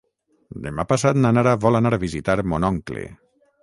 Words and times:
Demà 0.63 0.85
passat 0.93 1.21
na 1.21 1.33
Nara 1.39 1.55
vol 1.69 1.81
anar 1.83 1.95
a 1.99 2.03
visitar 2.09 2.41
mon 2.55 2.71
oncle. 2.75 3.11